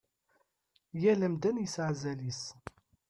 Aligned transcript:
Yal 1.01 1.21
amdan 1.27 1.57
yesɛa 1.63 1.87
azal-is. 1.91 2.43